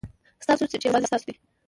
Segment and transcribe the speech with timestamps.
[0.43, 1.35] ستاسو سېټ یوازې ستاسو دی.